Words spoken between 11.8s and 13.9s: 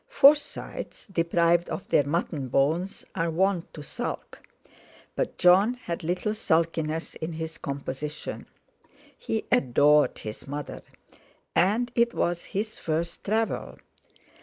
it was his first travel.